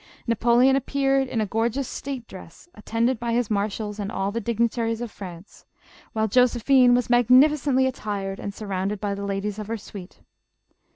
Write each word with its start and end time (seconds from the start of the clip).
Napoleon 0.25 0.75
appear 0.75 1.19
ed 1.19 1.27
in 1.27 1.41
a 1.41 1.45
gorgeous 1.45 1.87
state 1.87 2.27
dress, 2.27 2.67
attended 2.73 3.19
by 3.19 3.33
his 3.33 3.51
marshals 3.51 3.99
and 3.99 4.11
all 4.11 4.31
the 4.31 4.41
dignitaries 4.41 4.99
of 4.99 5.11
France, 5.11 5.63
while 6.13 6.27
Josephine 6.27 6.95
was 6.95 7.07
magnificently 7.07 7.85
attired 7.85 8.39
and 8.39 8.51
surrounded 8.51 8.99
by 8.99 9.13
the 9.13 9.23
ladies 9.25 9.59
of 9.59 9.67
her 9.67 9.77
suite. 9.77 10.21